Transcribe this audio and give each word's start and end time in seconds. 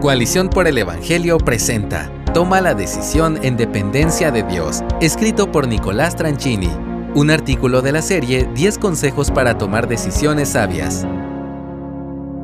Coalición 0.00 0.48
por 0.48 0.66
el 0.66 0.78
Evangelio 0.78 1.36
presenta 1.36 2.10
Toma 2.32 2.62
la 2.62 2.72
decisión 2.72 3.38
en 3.44 3.58
dependencia 3.58 4.30
de 4.30 4.42
Dios, 4.42 4.80
escrito 5.02 5.52
por 5.52 5.68
Nicolás 5.68 6.16
Tranchini, 6.16 6.70
un 7.14 7.30
artículo 7.30 7.82
de 7.82 7.92
la 7.92 8.00
serie 8.00 8.48
10 8.54 8.78
consejos 8.78 9.30
para 9.30 9.58
tomar 9.58 9.88
decisiones 9.88 10.48
sabias. 10.48 11.06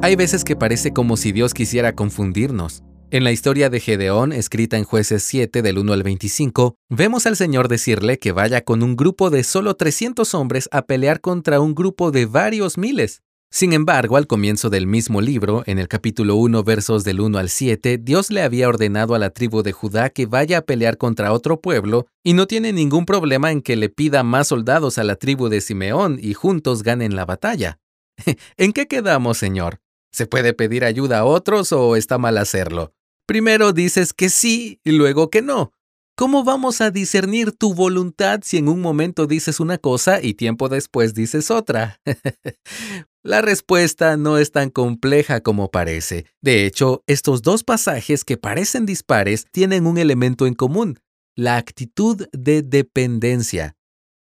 Hay 0.02 0.16
veces 0.16 0.44
que 0.44 0.54
parece 0.54 0.92
como 0.92 1.16
si 1.16 1.32
Dios 1.32 1.54
quisiera 1.54 1.94
confundirnos. 1.94 2.82
En 3.10 3.24
la 3.24 3.32
historia 3.32 3.70
de 3.70 3.80
Gedeón, 3.80 4.34
escrita 4.34 4.76
en 4.76 4.84
jueces 4.84 5.22
7 5.22 5.62
del 5.62 5.78
1 5.78 5.94
al 5.94 6.02
25, 6.02 6.76
vemos 6.90 7.24
al 7.24 7.36
Señor 7.36 7.68
decirle 7.68 8.18
que 8.18 8.32
vaya 8.32 8.64
con 8.64 8.82
un 8.82 8.96
grupo 8.96 9.30
de 9.30 9.44
solo 9.44 9.76
300 9.76 10.34
hombres 10.34 10.68
a 10.72 10.82
pelear 10.82 11.22
contra 11.22 11.60
un 11.60 11.74
grupo 11.74 12.10
de 12.10 12.26
varios 12.26 12.76
miles. 12.76 13.22
Sin 13.50 13.72
embargo, 13.72 14.16
al 14.16 14.26
comienzo 14.26 14.70
del 14.70 14.86
mismo 14.86 15.20
libro, 15.20 15.62
en 15.66 15.78
el 15.78 15.88
capítulo 15.88 16.36
1, 16.36 16.62
versos 16.64 17.04
del 17.04 17.20
1 17.20 17.38
al 17.38 17.48
7, 17.48 17.98
Dios 17.98 18.30
le 18.30 18.42
había 18.42 18.68
ordenado 18.68 19.14
a 19.14 19.18
la 19.18 19.30
tribu 19.30 19.62
de 19.62 19.72
Judá 19.72 20.10
que 20.10 20.26
vaya 20.26 20.58
a 20.58 20.62
pelear 20.62 20.98
contra 20.98 21.32
otro 21.32 21.60
pueblo 21.60 22.06
y 22.22 22.34
no 22.34 22.46
tiene 22.46 22.72
ningún 22.72 23.06
problema 23.06 23.52
en 23.52 23.62
que 23.62 23.76
le 23.76 23.88
pida 23.88 24.22
más 24.22 24.48
soldados 24.48 24.98
a 24.98 25.04
la 25.04 25.16
tribu 25.16 25.48
de 25.48 25.60
Simeón 25.60 26.18
y 26.20 26.34
juntos 26.34 26.82
ganen 26.82 27.16
la 27.16 27.24
batalla. 27.24 27.78
¿En 28.56 28.72
qué 28.72 28.86
quedamos, 28.86 29.38
Señor? 29.38 29.80
¿Se 30.12 30.26
puede 30.26 30.52
pedir 30.52 30.84
ayuda 30.84 31.20
a 31.20 31.24
otros 31.24 31.72
o 31.72 31.96
está 31.96 32.18
mal 32.18 32.38
hacerlo? 32.38 32.92
Primero 33.26 33.72
dices 33.72 34.12
que 34.12 34.28
sí 34.28 34.80
y 34.84 34.92
luego 34.92 35.30
que 35.30 35.42
no. 35.42 35.72
¿Cómo 36.16 36.44
vamos 36.44 36.80
a 36.80 36.90
discernir 36.90 37.52
tu 37.52 37.74
voluntad 37.74 38.40
si 38.42 38.56
en 38.56 38.68
un 38.68 38.80
momento 38.80 39.26
dices 39.26 39.60
una 39.60 39.76
cosa 39.76 40.22
y 40.22 40.32
tiempo 40.32 40.70
después 40.70 41.12
dices 41.12 41.50
otra? 41.50 42.00
La 43.26 43.42
respuesta 43.42 44.16
no 44.16 44.38
es 44.38 44.52
tan 44.52 44.70
compleja 44.70 45.40
como 45.40 45.72
parece. 45.72 46.26
De 46.40 46.64
hecho, 46.64 47.02
estos 47.08 47.42
dos 47.42 47.64
pasajes 47.64 48.24
que 48.24 48.36
parecen 48.36 48.86
dispares 48.86 49.46
tienen 49.50 49.88
un 49.88 49.98
elemento 49.98 50.46
en 50.46 50.54
común, 50.54 51.00
la 51.34 51.56
actitud 51.56 52.28
de 52.30 52.62
dependencia. 52.62 53.74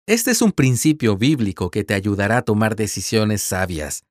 Este 0.08 0.32
es 0.32 0.42
un 0.42 0.50
principio 0.50 1.16
bíblico 1.16 1.70
que 1.70 1.84
te 1.84 1.94
ayudará 1.94 2.38
a 2.38 2.42
tomar 2.42 2.74
decisiones 2.74 3.42
sabias. 3.42 4.02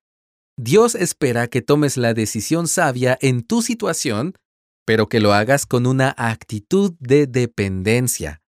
Dios 0.58 0.96
espera 0.96 1.48
que 1.48 1.62
tomes 1.62 1.98
la 1.98 2.14
decisión 2.14 2.70
sabia 2.70 3.18
en 3.20 3.44
tu 3.44 3.62
situación 3.62 4.34
pero 4.86 5.09
que 5.09 5.20
lo 5.20 5.34
hagas 5.34 5.66
con 5.68 5.86
una 5.86 6.16
actitud 6.18 6.96
de 7.00 7.28
dependencia. 7.28 8.42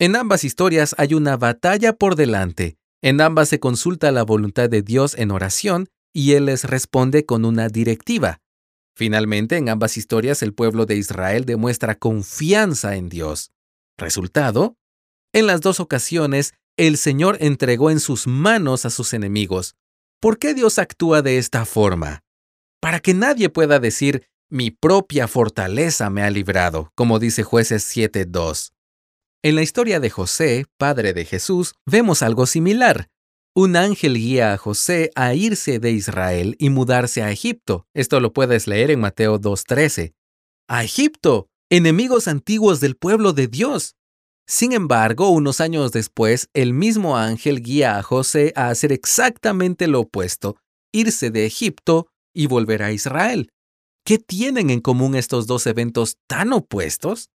En 0.00 0.16
ambas 0.16 0.42
historias 0.42 0.96
hay 0.98 1.12
una 1.12 1.36
batalla 1.36 1.92
por 1.92 2.16
delante. 2.16 2.79
En 3.02 3.20
ambas 3.20 3.48
se 3.48 3.60
consulta 3.60 4.12
la 4.12 4.24
voluntad 4.24 4.68
de 4.68 4.82
Dios 4.82 5.14
en 5.16 5.30
oración 5.30 5.88
y 6.12 6.32
Él 6.32 6.46
les 6.46 6.64
responde 6.64 7.24
con 7.24 7.44
una 7.44 7.68
directiva. 7.68 8.40
Finalmente, 8.94 9.56
en 9.56 9.68
ambas 9.68 9.96
historias 9.96 10.42
el 10.42 10.52
pueblo 10.52 10.84
de 10.84 10.96
Israel 10.96 11.46
demuestra 11.46 11.94
confianza 11.94 12.96
en 12.96 13.08
Dios. 13.08 13.52
Resultado, 13.96 14.76
en 15.32 15.46
las 15.46 15.60
dos 15.60 15.80
ocasiones, 15.80 16.52
el 16.76 16.98
Señor 16.98 17.38
entregó 17.40 17.90
en 17.90 18.00
sus 18.00 18.26
manos 18.26 18.84
a 18.84 18.90
sus 18.90 19.14
enemigos. 19.14 19.76
¿Por 20.20 20.38
qué 20.38 20.52
Dios 20.54 20.78
actúa 20.78 21.22
de 21.22 21.38
esta 21.38 21.64
forma? 21.64 22.20
Para 22.80 23.00
que 23.00 23.14
nadie 23.14 23.48
pueda 23.48 23.78
decir, 23.78 24.26
mi 24.50 24.70
propia 24.70 25.28
fortaleza 25.28 26.10
me 26.10 26.22
ha 26.22 26.30
librado, 26.30 26.90
como 26.94 27.18
dice 27.18 27.42
jueces 27.42 27.96
7.2. 27.96 28.72
En 29.42 29.54
la 29.54 29.62
historia 29.62 30.00
de 30.00 30.10
José, 30.10 30.66
padre 30.76 31.14
de 31.14 31.24
Jesús, 31.24 31.72
vemos 31.86 32.22
algo 32.22 32.44
similar. 32.44 33.08
Un 33.54 33.74
ángel 33.74 34.16
guía 34.16 34.52
a 34.52 34.58
José 34.58 35.10
a 35.14 35.32
irse 35.32 35.78
de 35.78 35.92
Israel 35.92 36.56
y 36.58 36.68
mudarse 36.68 37.22
a 37.22 37.30
Egipto. 37.30 37.86
Esto 37.94 38.20
lo 38.20 38.34
puedes 38.34 38.66
leer 38.66 38.90
en 38.90 39.00
Mateo 39.00 39.40
2.13. 39.40 40.12
A 40.68 40.84
Egipto, 40.84 41.48
enemigos 41.70 42.28
antiguos 42.28 42.80
del 42.80 42.96
pueblo 42.96 43.32
de 43.32 43.46
Dios. 43.46 43.96
Sin 44.46 44.72
embargo, 44.72 45.30
unos 45.30 45.62
años 45.62 45.90
después, 45.90 46.50
el 46.52 46.74
mismo 46.74 47.16
ángel 47.16 47.62
guía 47.62 47.96
a 47.96 48.02
José 48.02 48.52
a 48.56 48.68
hacer 48.68 48.92
exactamente 48.92 49.88
lo 49.88 50.00
opuesto, 50.00 50.58
irse 50.92 51.30
de 51.30 51.46
Egipto 51.46 52.08
y 52.34 52.46
volver 52.46 52.82
a 52.82 52.92
Israel. 52.92 53.50
¿Qué 54.04 54.18
tienen 54.18 54.68
en 54.68 54.82
común 54.82 55.14
estos 55.14 55.46
dos 55.46 55.66
eventos 55.66 56.18
tan 56.28 56.52
opuestos? 56.52 57.30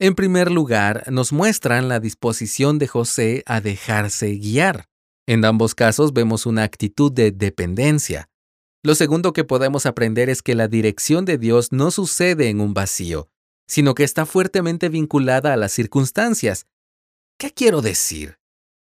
En 0.00 0.16
primer 0.16 0.50
lugar, 0.50 1.04
nos 1.12 1.32
muestran 1.32 1.88
la 1.88 2.00
disposición 2.00 2.78
de 2.78 2.88
José 2.88 3.44
a 3.46 3.60
dejarse 3.60 4.32
guiar. 4.32 4.86
En 5.26 5.44
ambos 5.44 5.76
casos 5.76 6.12
vemos 6.12 6.46
una 6.46 6.64
actitud 6.64 7.12
de 7.12 7.30
dependencia. 7.30 8.28
Lo 8.82 8.96
segundo 8.96 9.32
que 9.32 9.44
podemos 9.44 9.86
aprender 9.86 10.28
es 10.28 10.42
que 10.42 10.56
la 10.56 10.66
dirección 10.66 11.24
de 11.24 11.38
Dios 11.38 11.70
no 11.70 11.92
sucede 11.92 12.48
en 12.48 12.60
un 12.60 12.74
vacío, 12.74 13.28
sino 13.68 13.94
que 13.94 14.02
está 14.02 14.26
fuertemente 14.26 14.88
vinculada 14.88 15.52
a 15.52 15.56
las 15.56 15.70
circunstancias. 15.70 16.66
¿Qué 17.38 17.52
quiero 17.52 17.80
decir? 17.80 18.38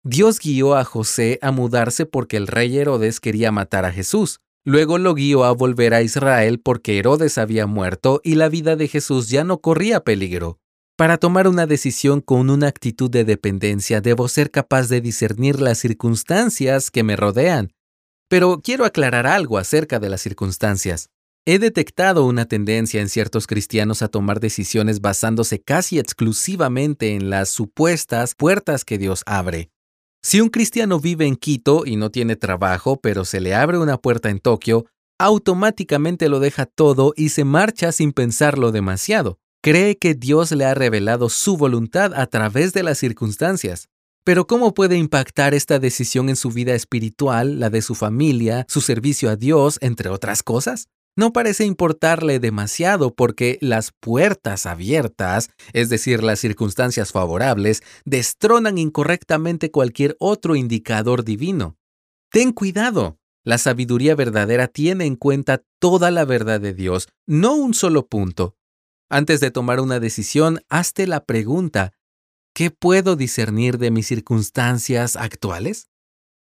Dios 0.03 0.39
guió 0.39 0.75
a 0.75 0.83
José 0.83 1.39
a 1.41 1.51
mudarse 1.51 2.05
porque 2.05 2.35
el 2.35 2.47
rey 2.47 2.77
Herodes 2.77 3.21
quería 3.21 3.53
matar 3.53 3.85
a 3.85 3.93
Jesús. 3.93 4.41
Luego 4.65 4.97
lo 4.97 5.13
guió 5.13 5.45
a 5.45 5.53
volver 5.53 5.93
a 5.93 6.01
Israel 6.01 6.59
porque 6.59 6.99
Herodes 6.99 7.37
había 7.37 7.67
muerto 7.67 8.19
y 8.21 8.35
la 8.35 8.49
vida 8.49 8.75
de 8.75 8.89
Jesús 8.89 9.29
ya 9.29 9.45
no 9.45 9.61
corría 9.61 10.01
peligro. 10.01 10.59
Para 10.99 11.17
tomar 11.17 11.47
una 11.47 11.65
decisión 11.65 12.19
con 12.19 12.49
una 12.49 12.67
actitud 12.67 13.09
de 13.09 13.23
dependencia 13.23 14.01
debo 14.01 14.27
ser 14.27 14.51
capaz 14.51 14.89
de 14.89 14.99
discernir 14.99 15.61
las 15.61 15.77
circunstancias 15.77 16.91
que 16.91 17.03
me 17.03 17.15
rodean. 17.15 17.71
Pero 18.27 18.59
quiero 18.61 18.83
aclarar 18.83 19.25
algo 19.25 19.57
acerca 19.57 20.01
de 20.01 20.09
las 20.09 20.19
circunstancias. 20.19 21.09
He 21.45 21.57
detectado 21.57 22.25
una 22.25 22.47
tendencia 22.47 22.99
en 22.99 23.07
ciertos 23.07 23.47
cristianos 23.47 24.01
a 24.01 24.09
tomar 24.09 24.41
decisiones 24.41 24.99
basándose 24.99 25.61
casi 25.61 25.99
exclusivamente 25.99 27.15
en 27.15 27.29
las 27.29 27.47
supuestas 27.47 28.35
puertas 28.35 28.83
que 28.83 28.97
Dios 28.97 29.23
abre. 29.25 29.71
Si 30.21 30.41
un 30.41 30.49
cristiano 30.49 30.99
vive 30.99 31.25
en 31.27 31.37
Quito 31.37 31.85
y 31.85 31.95
no 31.95 32.11
tiene 32.11 32.35
trabajo, 32.35 32.99
pero 32.99 33.23
se 33.23 33.39
le 33.39 33.55
abre 33.55 33.77
una 33.77 33.99
puerta 33.99 34.29
en 34.29 34.39
Tokio, 34.39 34.85
automáticamente 35.17 36.27
lo 36.27 36.41
deja 36.41 36.65
todo 36.65 37.13
y 37.15 37.29
se 37.29 37.45
marcha 37.45 37.93
sin 37.93 38.11
pensarlo 38.11 38.73
demasiado. 38.73 39.39
Cree 39.61 39.97
que 39.97 40.15
Dios 40.15 40.51
le 40.51 40.65
ha 40.65 40.73
revelado 40.73 41.29
su 41.29 41.57
voluntad 41.57 42.13
a 42.13 42.27
través 42.27 42.73
de 42.73 42.83
las 42.83 42.97
circunstancias. 42.97 43.89
Pero 44.23 44.47
¿cómo 44.47 44.73
puede 44.73 44.97
impactar 44.97 45.53
esta 45.53 45.79
decisión 45.79 46.29
en 46.29 46.35
su 46.35 46.49
vida 46.49 46.75
espiritual, 46.75 47.59
la 47.59 47.69
de 47.69 47.81
su 47.81 47.95
familia, 47.95 48.65
su 48.69 48.81
servicio 48.81 49.29
a 49.29 49.35
Dios, 49.35 49.77
entre 49.81 50.09
otras 50.09 50.43
cosas? 50.43 50.87
no 51.19 51.33
parece 51.33 51.65
importarle 51.65 52.39
demasiado 52.39 53.13
porque 53.13 53.57
las 53.61 53.91
puertas 53.91 54.65
abiertas, 54.65 55.49
es 55.73 55.89
decir, 55.89 56.23
las 56.23 56.39
circunstancias 56.39 57.11
favorables, 57.11 57.83
destronan 58.05 58.77
incorrectamente 58.77 59.69
cualquier 59.69 60.15
otro 60.19 60.55
indicador 60.55 61.25
divino. 61.25 61.75
Ten 62.31 62.53
cuidado. 62.53 63.17
La 63.43 63.57
sabiduría 63.57 64.15
verdadera 64.15 64.67
tiene 64.67 65.05
en 65.05 65.17
cuenta 65.17 65.61
toda 65.79 66.09
la 66.09 66.23
verdad 66.23 66.61
de 66.61 66.73
Dios, 66.73 67.09
no 67.27 67.53
un 67.55 67.73
solo 67.73 68.07
punto. 68.07 68.55
Antes 69.09 69.39
de 69.39 69.49
tomar 69.49 69.79
una 69.79 69.99
decisión, 69.99 70.59
hazte 70.69 71.07
la 71.07 71.25
pregunta, 71.25 71.93
¿qué 72.53 72.69
puedo 72.69 73.15
discernir 73.15 73.79
de 73.79 73.89
mis 73.89 74.05
circunstancias 74.05 75.15
actuales? 75.15 75.89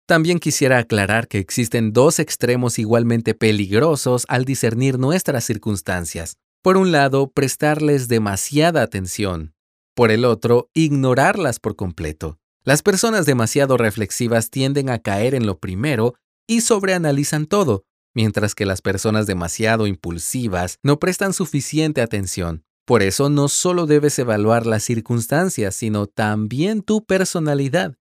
También 0.06 0.38
quisiera 0.38 0.76
aclarar 0.76 1.26
que 1.26 1.38
existen 1.38 1.94
dos 1.94 2.18
extremos 2.18 2.78
igualmente 2.78 3.34
peligrosos 3.34 4.26
al 4.28 4.44
discernir 4.44 4.98
nuestras 4.98 5.44
circunstancias. 5.44 6.36
Por 6.62 6.76
un 6.76 6.92
lado, 6.92 7.30
prestarles 7.30 8.08
demasiada 8.08 8.82
atención. 8.82 9.54
Por 9.94 10.10
el 10.10 10.26
otro, 10.26 10.68
ignorarlas 10.74 11.60
por 11.60 11.76
completo. 11.76 12.38
Las 12.62 12.82
personas 12.82 13.24
demasiado 13.24 13.78
reflexivas 13.78 14.50
tienden 14.50 14.90
a 14.90 14.98
caer 14.98 15.34
en 15.34 15.46
lo 15.46 15.58
primero 15.58 16.14
y 16.46 16.60
sobreanalizan 16.60 17.46
todo, 17.46 17.84
mientras 18.14 18.54
que 18.54 18.66
las 18.66 18.82
personas 18.82 19.26
demasiado 19.26 19.86
impulsivas 19.86 20.78
no 20.82 20.98
prestan 20.98 21.32
suficiente 21.32 22.00
atención. 22.00 22.64
Por 22.86 23.02
eso 23.02 23.30
no 23.30 23.48
solo 23.48 23.86
debes 23.86 24.18
evaluar 24.18 24.66
las 24.66 24.82
circunstancias, 24.82 25.76
sino 25.76 26.06
también 26.06 26.82
tu 26.82 27.04
personalidad. 27.04 27.96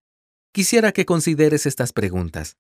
Quisiera 0.51 0.91
que 0.91 1.05
consideres 1.05 1.65
estas 1.65 1.93
preguntas. 1.93 2.57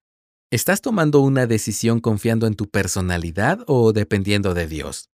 ¿Estás 0.51 0.81
tomando 0.81 1.21
una 1.21 1.47
decisión 1.47 1.99
confiando 1.99 2.47
en 2.47 2.55
tu 2.55 2.69
personalidad 2.69 3.63
o 3.67 3.93
dependiendo 3.93 4.53
de 4.53 4.67
Dios? 4.67 5.09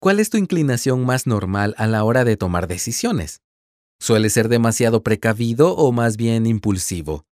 ¿Cuál 0.00 0.20
es 0.20 0.30
tu 0.30 0.36
inclinación 0.36 1.04
más 1.04 1.26
normal 1.26 1.74
a 1.78 1.86
la 1.86 2.04
hora 2.04 2.24
de 2.24 2.36
tomar 2.36 2.68
decisiones? 2.68 3.40
¿Suele 4.00 4.30
ser 4.30 4.48
demasiado 4.48 5.02
precavido 5.02 5.74
o 5.74 5.90
más 5.90 6.16
bien 6.16 6.46
impulsivo? 6.46 7.24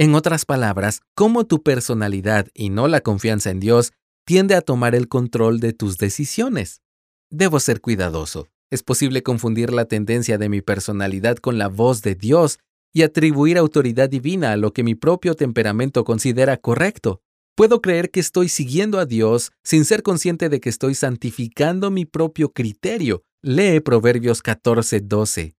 En 0.00 0.14
otras 0.14 0.44
palabras, 0.44 1.00
¿cómo 1.16 1.44
tu 1.44 1.64
personalidad 1.64 2.46
y 2.54 2.70
no 2.70 2.86
la 2.86 3.00
confianza 3.00 3.50
en 3.50 3.58
Dios 3.58 3.92
tiende 4.24 4.54
a 4.54 4.60
tomar 4.60 4.94
el 4.94 5.08
control 5.08 5.58
de 5.58 5.72
tus 5.72 5.98
decisiones? 5.98 6.82
Debo 7.30 7.58
ser 7.58 7.80
cuidadoso. 7.80 8.46
Es 8.70 8.84
posible 8.84 9.24
confundir 9.24 9.72
la 9.72 9.86
tendencia 9.86 10.38
de 10.38 10.48
mi 10.48 10.60
personalidad 10.60 11.38
con 11.38 11.58
la 11.58 11.66
voz 11.66 12.02
de 12.02 12.14
Dios 12.14 12.60
y 12.94 13.02
atribuir 13.02 13.58
autoridad 13.58 14.08
divina 14.08 14.52
a 14.52 14.56
lo 14.56 14.72
que 14.72 14.84
mi 14.84 14.94
propio 14.94 15.34
temperamento 15.34 16.04
considera 16.04 16.58
correcto. 16.58 17.20
Puedo 17.56 17.82
creer 17.82 18.12
que 18.12 18.20
estoy 18.20 18.48
siguiendo 18.48 19.00
a 19.00 19.04
Dios 19.04 19.50
sin 19.64 19.84
ser 19.84 20.04
consciente 20.04 20.48
de 20.48 20.60
que 20.60 20.68
estoy 20.68 20.94
santificando 20.94 21.90
mi 21.90 22.04
propio 22.04 22.52
criterio. 22.52 23.24
Lee 23.42 23.80
Proverbios 23.80 24.44
14:12. 24.44 25.56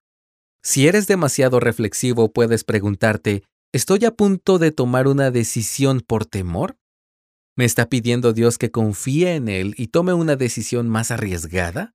Si 0.64 0.88
eres 0.88 1.08
demasiado 1.08 1.60
reflexivo, 1.60 2.32
puedes 2.32 2.64
preguntarte, 2.64 3.44
¿estoy 3.72 4.06
a 4.06 4.12
punto 4.12 4.58
de 4.58 4.72
tomar 4.72 5.08
una 5.08 5.32
decisión 5.32 6.02
por 6.02 6.26
temor? 6.26 6.78
¿Me 7.56 7.66
está 7.66 7.90
pidiendo 7.90 8.34
Dios 8.34 8.58
que 8.58 8.72
confíe 8.72 9.36
en 9.36 9.48
Él 9.48 9.76
y 9.78 9.88
tome 9.88 10.14
una 10.14 10.36
decisión 10.36 10.88
más 10.88 11.12
arriesgada? 11.12 11.94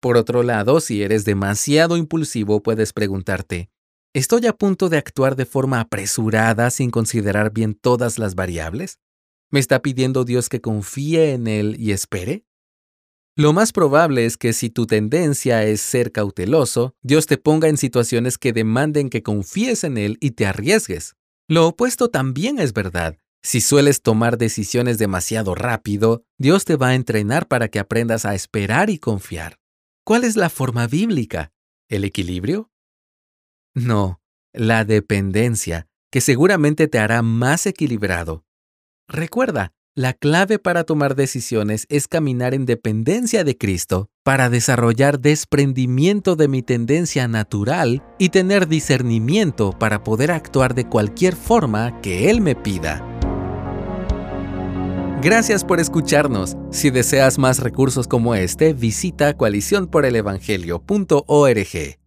Por 0.00 0.16
otro 0.16 0.42
lado, 0.42 0.80
si 0.80 1.02
eres 1.02 1.24
demasiado 1.24 1.96
impulsivo, 1.96 2.62
puedes 2.62 2.92
preguntarte, 2.92 3.70
¿estoy 4.14 4.46
a 4.46 4.52
punto 4.52 4.88
de 4.88 4.98
actuar 4.98 5.36
de 5.36 5.46
forma 5.46 5.80
apresurada 5.80 6.70
sin 6.70 6.90
considerar 6.90 7.52
bien 7.52 7.74
todas 7.74 8.18
las 8.18 8.34
variables? 8.34 8.98
¿Me 9.50 9.60
está 9.60 9.80
pidiendo 9.80 10.24
Dios 10.24 10.48
que 10.48 10.60
confíe 10.60 11.32
en 11.32 11.46
Él 11.46 11.76
y 11.78 11.92
espere? 11.92 12.47
Lo 13.38 13.52
más 13.52 13.70
probable 13.70 14.26
es 14.26 14.36
que 14.36 14.52
si 14.52 14.68
tu 14.68 14.88
tendencia 14.88 15.62
es 15.62 15.80
ser 15.80 16.10
cauteloso, 16.10 16.96
Dios 17.02 17.26
te 17.26 17.38
ponga 17.38 17.68
en 17.68 17.76
situaciones 17.76 18.36
que 18.36 18.52
demanden 18.52 19.10
que 19.10 19.22
confíes 19.22 19.84
en 19.84 19.96
Él 19.96 20.18
y 20.20 20.32
te 20.32 20.44
arriesgues. 20.44 21.14
Lo 21.46 21.68
opuesto 21.68 22.08
también 22.10 22.58
es 22.58 22.72
verdad. 22.72 23.16
Si 23.40 23.60
sueles 23.60 24.02
tomar 24.02 24.38
decisiones 24.38 24.98
demasiado 24.98 25.54
rápido, 25.54 26.24
Dios 26.36 26.64
te 26.64 26.74
va 26.74 26.88
a 26.88 26.94
entrenar 26.96 27.46
para 27.46 27.68
que 27.68 27.78
aprendas 27.78 28.24
a 28.24 28.34
esperar 28.34 28.90
y 28.90 28.98
confiar. 28.98 29.60
¿Cuál 30.04 30.24
es 30.24 30.34
la 30.34 30.50
forma 30.50 30.88
bíblica? 30.88 31.52
¿El 31.88 32.02
equilibrio? 32.02 32.72
No, 33.72 34.20
la 34.52 34.84
dependencia, 34.84 35.86
que 36.10 36.20
seguramente 36.20 36.88
te 36.88 36.98
hará 36.98 37.22
más 37.22 37.66
equilibrado. 37.66 38.44
Recuerda, 39.06 39.72
la 39.98 40.12
clave 40.12 40.60
para 40.60 40.84
tomar 40.84 41.16
decisiones 41.16 41.84
es 41.88 42.06
caminar 42.06 42.54
en 42.54 42.66
dependencia 42.66 43.42
de 43.42 43.58
Cristo 43.58 44.10
para 44.22 44.48
desarrollar 44.48 45.18
desprendimiento 45.18 46.36
de 46.36 46.46
mi 46.46 46.62
tendencia 46.62 47.26
natural 47.26 48.04
y 48.16 48.28
tener 48.28 48.68
discernimiento 48.68 49.76
para 49.76 50.04
poder 50.04 50.30
actuar 50.30 50.76
de 50.76 50.88
cualquier 50.88 51.34
forma 51.34 52.00
que 52.00 52.30
Él 52.30 52.40
me 52.40 52.54
pida. 52.54 53.04
Gracias 55.20 55.64
por 55.64 55.80
escucharnos. 55.80 56.56
Si 56.70 56.90
deseas 56.90 57.36
más 57.36 57.58
recursos 57.58 58.06
como 58.06 58.36
este, 58.36 58.74
visita 58.74 59.36
coaliciónporelevangelio.org. 59.36 61.97